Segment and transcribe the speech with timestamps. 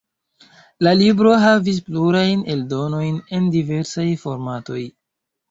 [0.85, 4.81] La libro havis plurajn eldonojn en diversaj formatoj.